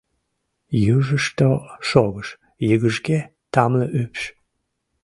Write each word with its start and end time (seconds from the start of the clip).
Южышто 0.95 1.49
шогыш 1.89 2.29
йыгыжге 2.69 3.19
тамле 3.53 3.87
ӱпш. 4.01 4.23